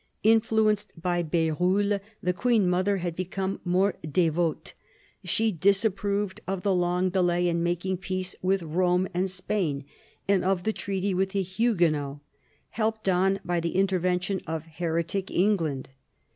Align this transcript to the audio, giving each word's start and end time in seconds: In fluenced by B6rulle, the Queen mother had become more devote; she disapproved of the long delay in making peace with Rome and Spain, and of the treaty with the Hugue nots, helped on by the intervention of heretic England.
In 0.23 0.39
fluenced 0.41 0.93
by 0.99 1.21
B6rulle, 1.21 1.99
the 2.23 2.33
Queen 2.33 2.67
mother 2.67 2.97
had 2.97 3.15
become 3.15 3.61
more 3.63 3.99
devote; 4.03 4.73
she 5.23 5.51
disapproved 5.51 6.41
of 6.47 6.63
the 6.63 6.73
long 6.73 7.11
delay 7.11 7.47
in 7.47 7.61
making 7.61 7.97
peace 7.97 8.33
with 8.41 8.63
Rome 8.63 9.07
and 9.13 9.29
Spain, 9.29 9.85
and 10.27 10.43
of 10.43 10.63
the 10.63 10.73
treaty 10.73 11.13
with 11.13 11.33
the 11.33 11.43
Hugue 11.43 11.91
nots, 11.91 12.19
helped 12.71 13.07
on 13.07 13.41
by 13.45 13.59
the 13.59 13.75
intervention 13.75 14.41
of 14.47 14.63
heretic 14.63 15.29
England. 15.29 15.91